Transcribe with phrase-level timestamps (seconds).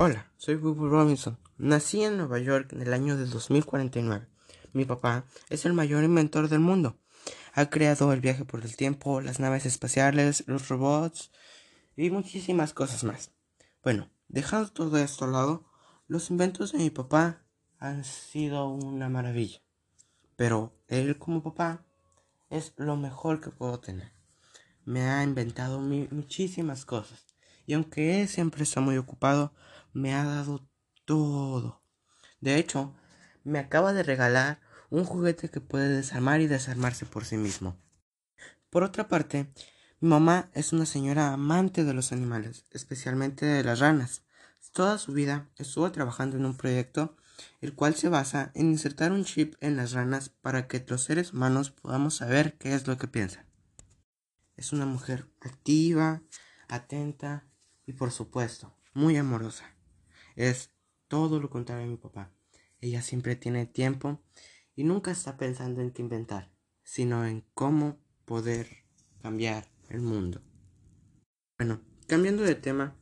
[0.00, 1.38] Hola, soy Bubble Robinson.
[1.58, 4.26] Nací en Nueva York en el año de 2049.
[4.72, 6.96] Mi papá es el mayor inventor del mundo.
[7.52, 11.30] Ha creado el viaje por el tiempo, las naves espaciales, los robots
[11.94, 13.32] y muchísimas cosas más.
[13.84, 15.70] Bueno, dejando todo esto al lado,
[16.08, 17.44] los inventos de mi papá
[17.78, 19.60] han sido una maravilla.
[20.36, 21.84] Pero él como papá
[22.48, 24.10] es lo mejor que puedo tener.
[24.86, 27.31] Me ha inventado muchísimas cosas.
[27.72, 29.54] Y aunque siempre está muy ocupado,
[29.94, 30.68] me ha dado
[31.06, 31.82] todo.
[32.38, 32.94] De hecho,
[33.44, 37.78] me acaba de regalar un juguete que puede desarmar y desarmarse por sí mismo.
[38.68, 39.50] Por otra parte,
[40.00, 44.26] mi mamá es una señora amante de los animales, especialmente de las ranas.
[44.74, 47.16] Toda su vida estuvo trabajando en un proyecto
[47.62, 51.32] el cual se basa en insertar un chip en las ranas para que los seres
[51.32, 53.46] humanos podamos saber qué es lo que piensa.
[54.58, 56.20] Es una mujer activa,
[56.68, 57.46] atenta
[57.86, 59.64] y por supuesto muy amorosa.
[60.36, 60.70] Es
[61.08, 62.30] todo lo contrario a mi papá.
[62.80, 64.20] Ella siempre tiene tiempo
[64.74, 66.50] y nunca está pensando en qué inventar,
[66.82, 68.68] sino en cómo poder
[69.20, 70.42] cambiar el mundo.
[71.58, 72.96] Bueno, cambiando de tema,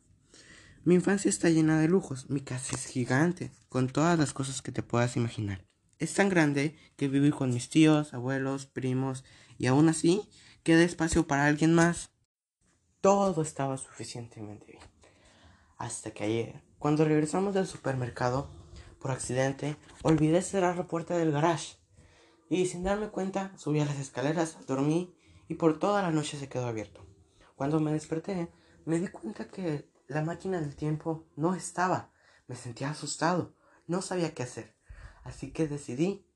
[0.83, 4.71] mi infancia está llena de lujos, mi casa es gigante, con todas las cosas que
[4.71, 5.65] te puedas imaginar.
[5.99, 9.23] Es tan grande que viví con mis tíos, abuelos, primos,
[9.59, 10.27] y aún así
[10.63, 12.11] queda espacio para alguien más.
[13.01, 14.83] Todo estaba suficientemente bien.
[15.77, 18.47] Hasta que ayer, cuando regresamos del supermercado,
[18.99, 21.77] por accidente, olvidé cerrar la puerta del garage.
[22.47, 25.15] Y sin darme cuenta, subí a las escaleras, dormí
[25.47, 27.03] y por toda la noche se quedó abierto.
[27.55, 28.51] Cuando me desperté,
[28.85, 32.11] me di cuenta que la máquina del tiempo no estaba.
[32.47, 33.55] Me sentía asustado.
[33.87, 34.75] No sabía qué hacer.
[35.23, 36.27] Así que decidí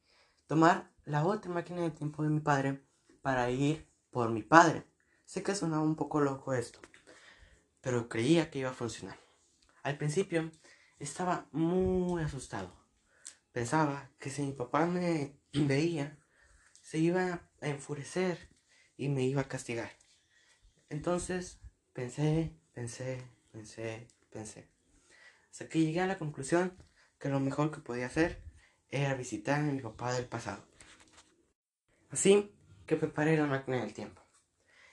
[0.48, 2.84] tomar la otra máquina del tiempo de mi padre
[3.22, 4.88] para ir por mi padre.
[5.26, 6.80] Sé que sonaba un poco loco esto,
[7.82, 9.18] pero creía que iba a funcionar.
[9.84, 10.52] Al principio
[11.00, 12.72] estaba muy asustado.
[13.52, 16.18] Pensaba que si mi papá me veía,
[16.82, 18.50] se iba a enfurecer
[18.98, 19.92] y me iba a castigar.
[20.90, 21.60] Entonces
[21.94, 24.70] pensé, pensé, pensé, pensé.
[25.50, 26.78] Hasta que llegué a la conclusión
[27.18, 28.44] que lo mejor que podía hacer
[28.90, 30.64] era visitar a mi papá del pasado.
[32.12, 32.54] Así
[32.86, 34.25] que preparé la máquina del tiempo.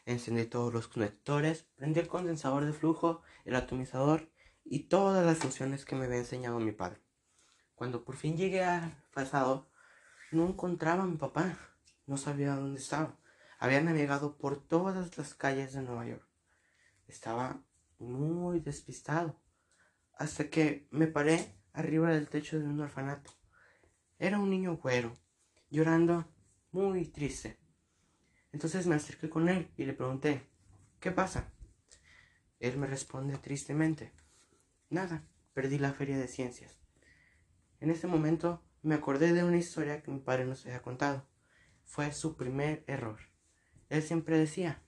[0.04, 4.30] Encendí todos los conectores, prendí el condensador de flujo, el atomizador
[4.64, 7.00] y todas las funciones que me había enseñado mi padre.
[7.74, 9.70] Cuando por fin llegué al pasado,
[10.30, 11.56] no encontraba a mi papá.
[12.06, 13.18] No sabía dónde estaba.
[13.58, 16.26] Había navegado por todas las calles de Nueva York.
[17.06, 17.62] Estaba
[17.98, 19.40] muy despistado,
[20.14, 23.30] hasta que me paré arriba del techo de un orfanato.
[24.18, 25.12] Era un niño güero,
[25.70, 26.24] llorando
[26.72, 27.61] muy triste.
[28.52, 30.46] Entonces me acerqué con él y le pregunté,
[31.00, 31.50] ¿qué pasa?
[32.60, 34.12] Él me responde tristemente,
[34.90, 36.78] nada, perdí la feria de ciencias.
[37.80, 41.26] En ese momento me acordé de una historia que mi padre nos había contado.
[41.84, 43.18] Fue su primer error.
[43.88, 44.82] Él siempre decía,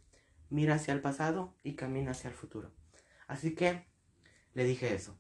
[0.50, 2.72] mira hacia el pasado y camina hacia el futuro.
[3.26, 3.86] Así que
[4.52, 5.19] le dije eso.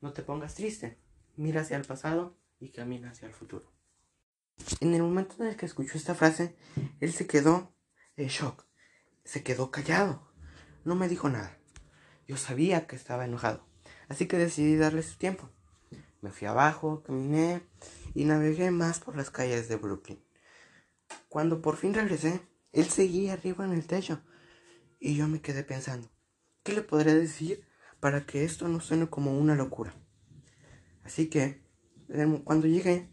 [0.00, 0.98] No te pongas triste.
[1.36, 3.75] Mira hacia el pasado y camina hacia el futuro.
[4.80, 6.56] En el momento en el que escuchó esta frase,
[7.00, 7.74] él se quedó
[8.16, 8.66] en shock.
[9.24, 10.32] Se quedó callado.
[10.84, 11.58] No me dijo nada.
[12.26, 13.66] Yo sabía que estaba enojado.
[14.08, 15.50] Así que decidí darle su tiempo.
[16.20, 17.62] Me fui abajo, caminé
[18.14, 20.24] y navegué más por las calles de Brooklyn.
[21.28, 22.40] Cuando por fin regresé,
[22.72, 24.22] él seguía arriba en el techo
[24.98, 26.10] y yo me quedé pensando.
[26.62, 27.66] ¿Qué le podré decir
[28.00, 29.94] para que esto no suene como una locura?
[31.04, 31.62] Así que,
[32.44, 33.12] cuando llegué,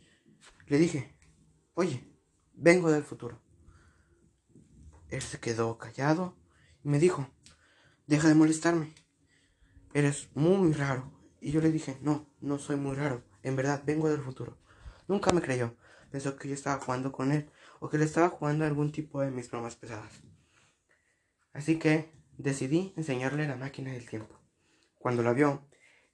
[0.68, 1.13] le dije,
[1.74, 2.08] oye,
[2.54, 3.42] vengo del futuro.
[5.10, 6.38] Él se quedó callado
[6.84, 7.28] y me dijo,
[8.08, 8.94] deja de molestarme.
[9.94, 11.12] Eres muy raro.
[11.40, 13.24] Y yo le dije, no, no soy muy raro.
[13.44, 14.58] En verdad, vengo del futuro.
[15.08, 15.76] Nunca me creyó.
[16.12, 19.32] Pensó que yo estaba jugando con él o que le estaba jugando algún tipo de
[19.32, 20.22] mis bromas pesadas.
[21.54, 24.40] Así que Decidí enseñarle la máquina del tiempo.
[24.98, 25.68] Cuando la vio,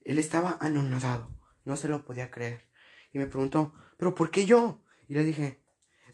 [0.04, 1.30] él estaba anonadado,
[1.64, 2.68] no se lo podía creer.
[3.12, 4.82] Y me preguntó, ¿pero por qué yo?
[5.10, 5.60] Y le dije,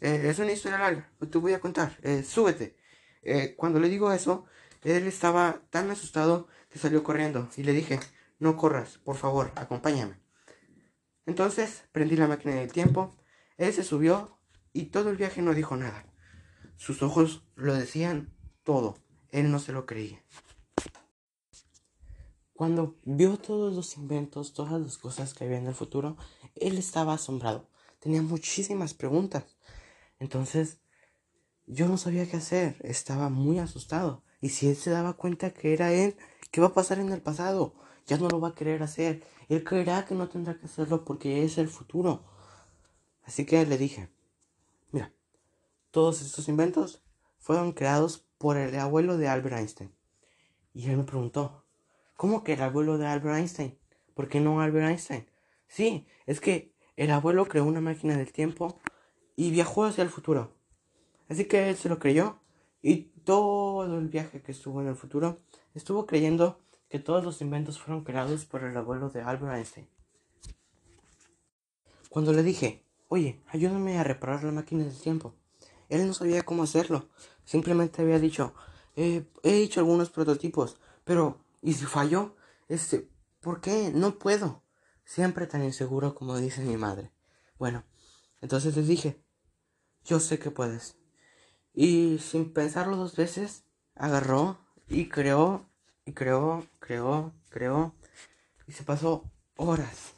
[0.01, 2.75] eh, es una historia larga, te voy a contar, eh, súbete.
[3.21, 4.45] Eh, cuando le digo eso,
[4.83, 7.99] él estaba tan asustado que salió corriendo y le dije,
[8.39, 10.19] no corras, por favor, acompáñame.
[11.27, 13.15] Entonces prendí la máquina del tiempo,
[13.57, 14.39] él se subió
[14.73, 16.11] y todo el viaje no dijo nada.
[16.75, 18.33] Sus ojos lo decían
[18.63, 18.97] todo.
[19.29, 20.23] Él no se lo creía.
[22.53, 26.17] Cuando vio todos los inventos, todas las cosas que había en el futuro,
[26.55, 27.69] él estaba asombrado.
[27.99, 29.43] Tenía muchísimas preguntas.
[30.19, 30.79] Entonces,
[31.65, 32.77] yo no sabía qué hacer.
[32.81, 34.23] Estaba muy asustado.
[34.41, 36.15] Y si él se daba cuenta que era él,
[36.51, 37.75] ¿qué va a pasar en el pasado?
[38.07, 39.23] ya no lo va a querer hacer.
[39.49, 42.25] Él creerá que no tendrá que hacerlo porque es el futuro.
[43.23, 44.09] Así que le dije,
[44.91, 45.13] mira,
[45.91, 47.03] todos estos inventos
[47.37, 49.93] fueron creados por el abuelo de Albert Einstein.
[50.73, 51.65] Y él me preguntó,
[52.15, 53.77] ¿cómo que el abuelo de Albert Einstein?
[54.13, 55.29] ¿Por qué no Albert Einstein?
[55.67, 58.79] Sí, es que el abuelo creó una máquina del tiempo
[59.35, 60.51] y viajó hacia el futuro.
[61.29, 62.39] Así que él se lo creyó
[62.81, 65.37] y todo el viaje que estuvo en el futuro
[65.75, 66.59] estuvo creyendo
[66.89, 69.87] que todos los inventos fueron creados por el abuelo de Albert Einstein.
[72.09, 75.35] Cuando le dije, oye, ayúdame a reparar la máquina del tiempo,
[75.89, 77.09] él no sabía cómo hacerlo.
[77.43, 78.55] Simplemente había dicho,
[78.95, 82.35] he hecho algunos prototipos, pero ¿y si falló?
[82.67, 83.07] Este,
[83.39, 83.91] ¿por qué?
[83.93, 84.63] No puedo.
[85.07, 87.13] Siempre tan inseguro como dice mi madre.
[87.57, 87.85] Bueno,
[88.41, 89.23] entonces les dije,
[90.03, 90.97] yo sé que puedes.
[91.73, 93.63] Y sin pensarlo dos veces,
[93.95, 94.59] agarró
[94.89, 95.65] y creó,
[96.03, 97.95] y creó, creó, creó.
[98.67, 100.13] Y se pasó horas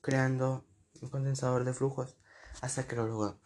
[0.00, 0.64] creando
[1.02, 2.16] un condensador de flujos
[2.62, 3.38] hasta que lo logró.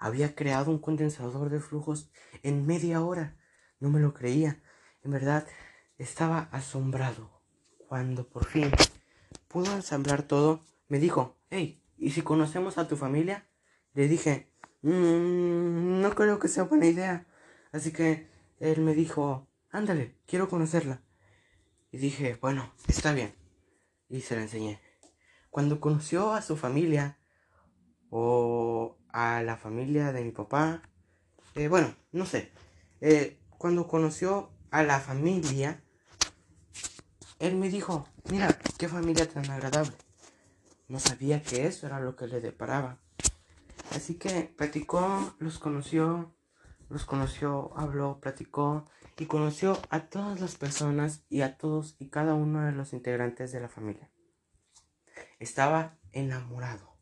[0.00, 2.10] Había creado un condensador de flujos
[2.42, 3.38] en media hora.
[3.78, 4.60] No me lo creía.
[5.04, 5.46] En verdad,
[5.96, 7.30] estaba asombrado.
[7.86, 8.72] Cuando por fin
[9.54, 13.46] pudo ensamblar todo, me dijo, hey, ¿y si conocemos a tu familia?
[13.92, 14.50] Le dije,
[14.82, 17.28] mmm, no creo que sea buena idea.
[17.70, 18.28] Así que
[18.58, 21.02] él me dijo, ándale, quiero conocerla.
[21.92, 23.32] Y dije, bueno, está bien.
[24.08, 24.80] Y se la enseñé.
[25.50, 27.20] Cuando conoció a su familia,
[28.10, 30.82] o a la familia de mi papá,
[31.54, 32.50] eh, bueno, no sé,
[33.00, 35.84] eh, cuando conoció a la familia,
[37.44, 39.94] él me dijo, mira, qué familia tan agradable.
[40.88, 42.98] No sabía que eso era lo que le deparaba.
[43.90, 46.34] Así que platicó, los conoció,
[46.88, 48.86] los conoció, habló, platicó
[49.18, 53.52] y conoció a todas las personas y a todos y cada uno de los integrantes
[53.52, 54.10] de la familia.
[55.38, 56.96] Estaba enamorado.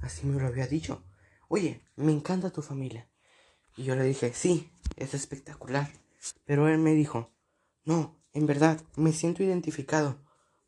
[0.00, 1.02] Así me lo había dicho.
[1.48, 3.08] Oye, me encanta tu familia.
[3.76, 5.90] Y yo le dije, sí, es espectacular.
[6.44, 7.32] Pero él me dijo,
[7.84, 10.16] no, en verdad, me siento identificado.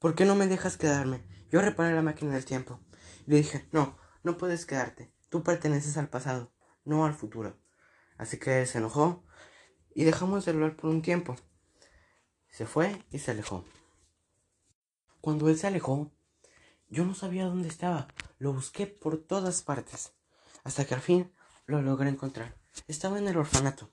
[0.00, 1.22] ¿Por qué no me dejas quedarme?
[1.52, 2.81] Yo reparé la máquina del tiempo.
[3.26, 5.12] le dije, no, no puedes quedarte.
[5.28, 6.52] Tú perteneces al pasado,
[6.84, 7.56] no al futuro.
[8.19, 9.25] Así que se enojó
[9.94, 11.37] y dejamos de hablar por un tiempo.
[12.49, 13.64] Se fue y se alejó.
[15.20, 16.11] Cuando él se alejó,
[16.88, 18.08] yo no sabía dónde estaba.
[18.38, 20.12] Lo busqué por todas partes.
[20.64, 21.32] Hasta que al fin
[21.66, 22.56] lo logré encontrar.
[22.88, 23.93] Estaba en el orfanato.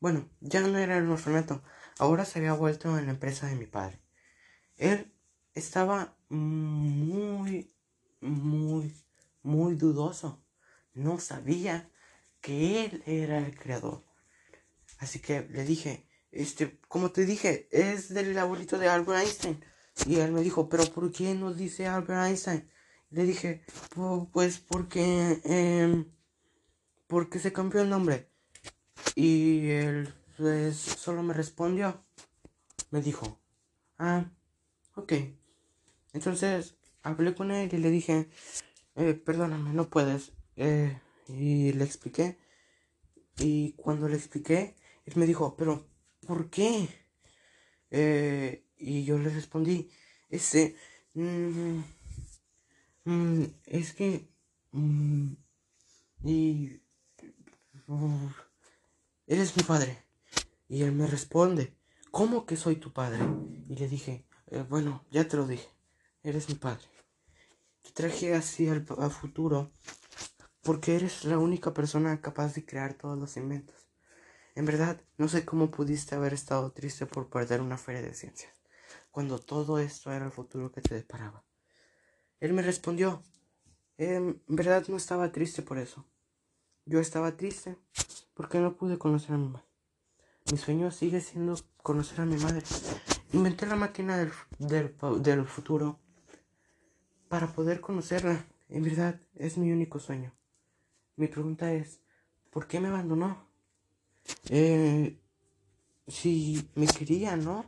[0.00, 1.62] Bueno, ya no era el orfanato.
[2.00, 4.00] Ahora se había vuelto en la empresa de mi padre.
[4.78, 5.12] Él
[5.52, 7.74] estaba muy,
[8.22, 8.96] muy,
[9.42, 10.42] muy dudoso.
[10.94, 11.90] No sabía
[12.40, 14.02] que él era el creador.
[14.96, 19.62] Así que le dije, este, como te dije, es del abuelito de Albert Einstein.
[20.06, 22.70] Y él me dijo, pero ¿por qué nos dice Albert Einstein?
[23.10, 23.62] Le dije,
[24.32, 26.06] pues porque, eh,
[27.08, 28.30] porque se cambió el nombre.
[29.14, 32.02] Y él pues, solo me respondió.
[32.90, 33.38] Me dijo,
[33.98, 34.24] ah,
[34.94, 35.12] ok.
[36.14, 38.30] Entonces hablé con él y le dije,
[38.96, 40.32] eh, perdóname, no puedes.
[40.56, 40.98] Eh,
[41.28, 42.38] y le expliqué.
[43.38, 45.86] Y cuando le expliqué, él me dijo, pero
[46.26, 46.88] ¿por qué?
[47.90, 49.90] Eh, y yo le respondí,
[50.30, 50.76] este,
[51.14, 51.80] mm,
[53.04, 54.28] mm, es que,
[54.72, 55.32] mm,
[56.24, 56.80] y,
[59.26, 60.09] eres mi padre.
[60.70, 61.76] Y él me responde,
[62.12, 63.18] ¿cómo que soy tu padre?
[63.68, 65.68] Y le dije, eh, bueno, ya te lo dije,
[66.22, 66.84] eres mi padre.
[67.82, 69.72] Te traje así al, al futuro
[70.62, 73.88] porque eres la única persona capaz de crear todos los inventos.
[74.54, 78.52] En verdad, no sé cómo pudiste haber estado triste por perder una feria de ciencias
[79.10, 81.44] cuando todo esto era el futuro que te deparaba.
[82.38, 83.24] Él me respondió,
[83.98, 86.06] en verdad no estaba triste por eso.
[86.84, 87.76] Yo estaba triste
[88.34, 89.69] porque no pude conocer a mi madre.
[90.50, 92.64] Mi sueño sigue siendo conocer a mi madre.
[93.32, 94.32] Inventé la máquina del,
[95.22, 96.00] del, futuro
[97.28, 98.44] para poder conocerla.
[98.68, 100.32] En verdad es mi único sueño.
[101.14, 102.00] Mi pregunta es,
[102.50, 103.46] ¿por qué me abandonó?
[104.48, 105.20] Eh,
[106.08, 107.64] si me quería, ¿no?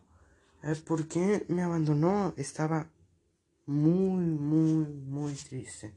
[0.64, 2.34] Eh, ¿Por qué me abandonó?
[2.36, 2.90] Estaba
[3.66, 5.94] muy, muy, muy triste.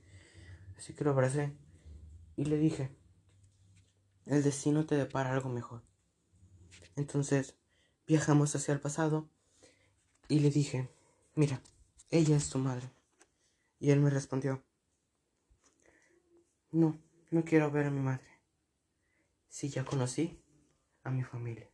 [0.78, 1.52] Así que lo abracé
[2.36, 2.92] y le dije,
[4.28, 5.82] el destino te depara algo mejor.
[6.96, 7.56] Entonces
[8.08, 9.30] viajamos hacia el pasado
[10.28, 10.90] y le dije,
[11.36, 11.62] mira,
[12.10, 12.90] ella es tu madre.
[13.80, 14.64] Y él me respondió,
[16.72, 17.00] no,
[17.32, 18.28] no quiero ver a mi madre.
[19.50, 20.40] Si ya conocí
[21.04, 21.70] a mi familia.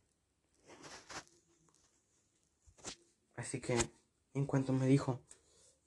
[3.36, 3.76] Así que
[4.34, 5.20] En cuanto me dijo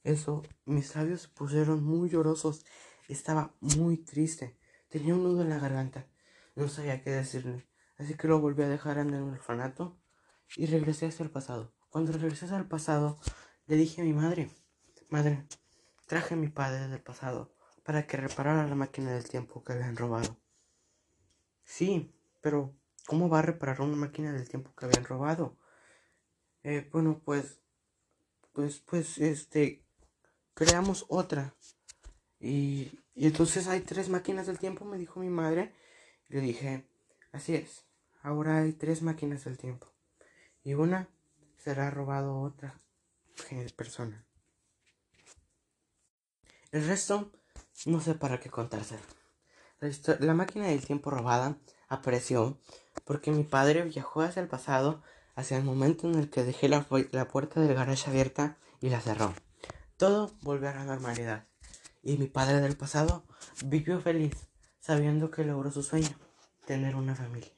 [0.03, 2.63] eso, mis labios se pusieron muy llorosos.
[3.07, 4.55] Estaba muy triste.
[4.87, 6.07] Tenía un nudo en la garganta.
[6.55, 7.65] No sabía qué decirle.
[7.97, 9.97] Así que lo volví a dejar en el orfanato
[10.55, 11.73] y regresé hacia el pasado.
[11.89, 13.19] Cuando regresé hacia el pasado,
[13.67, 14.49] le dije a mi madre,
[15.09, 15.47] madre,
[16.07, 19.95] traje a mi padre del pasado para que reparara la máquina del tiempo que habían
[19.95, 20.39] robado.
[21.63, 22.75] Sí, pero
[23.05, 25.57] ¿cómo va a reparar una máquina del tiempo que habían robado?
[26.63, 27.59] Eh, bueno, pues,
[28.53, 29.85] pues, pues, este,
[30.53, 31.55] creamos otra.
[32.39, 35.73] Y, y entonces hay tres máquinas del tiempo, me dijo mi madre.
[36.27, 36.89] Y le dije,
[37.31, 37.84] así es,
[38.25, 39.87] ahora hay tres máquinas del tiempo.
[40.63, 41.07] Y una
[41.57, 42.79] será robado otra
[43.75, 44.25] persona.
[46.71, 47.31] El resto
[47.85, 48.97] no sé para qué contarse.
[50.19, 52.59] La, máquina del tiempo robada apareció
[53.03, 55.03] porque mi padre viajó hacia el pasado,
[55.35, 59.01] hacia el momento en el que dejé la, la puerta del garage abierta y la
[59.01, 59.35] cerró.
[59.97, 61.47] Todo volvió a la normalidad.
[62.01, 63.23] Y mi padre del pasado
[63.65, 64.47] vivió feliz,
[64.79, 66.17] sabiendo que logró su sueño,
[66.65, 67.54] tener una familia.